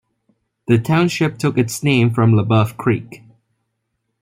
[0.65, 3.21] The township took its name from LeBoeuf Creek.